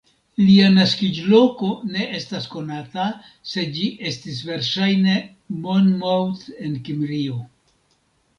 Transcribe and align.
Lia 0.43 0.69
naskiĝloko 0.75 1.67
ne 1.89 2.07
estas 2.19 2.47
konata, 2.53 3.05
sed 3.51 3.69
ĝi 3.77 3.91
estis 4.13 4.41
verŝajne 4.49 5.15
Monmouth 5.67 6.49
en 6.67 6.81
Kimrio. 6.89 7.39